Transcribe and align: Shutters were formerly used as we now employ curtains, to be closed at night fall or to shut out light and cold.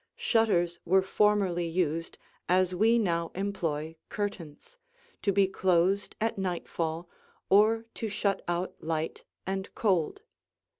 Shutters 0.17 0.79
were 0.83 1.03
formerly 1.03 1.67
used 1.67 2.17
as 2.49 2.73
we 2.73 2.97
now 2.97 3.29
employ 3.35 3.97
curtains, 4.09 4.79
to 5.21 5.31
be 5.31 5.45
closed 5.45 6.15
at 6.19 6.39
night 6.39 6.67
fall 6.67 7.07
or 7.51 7.85
to 7.93 8.09
shut 8.09 8.41
out 8.47 8.73
light 8.83 9.25
and 9.45 9.69
cold. 9.75 10.23